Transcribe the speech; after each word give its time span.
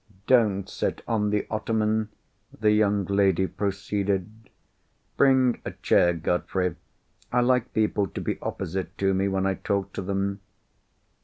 "Don't 0.25 0.67
sit 0.67 1.03
on 1.07 1.29
the 1.29 1.45
ottoman," 1.51 2.09
the 2.59 2.71
young 2.71 3.05
lady 3.05 3.45
proceeded. 3.45 4.31
"Bring 5.15 5.61
a 5.63 5.73
chair, 5.73 6.11
Godfrey. 6.11 6.75
I 7.31 7.41
like 7.41 7.71
people 7.71 8.07
to 8.07 8.19
be 8.19 8.39
opposite 8.41 8.97
to 8.97 9.13
me 9.13 9.27
when 9.27 9.45
I 9.45 9.53
talk 9.53 9.93
to 9.93 10.01
them." 10.01 10.39